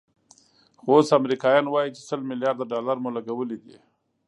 [0.81, 3.77] خو اوس امریکایان وایي چې سل ملیارده ډالر مو لګولي دي.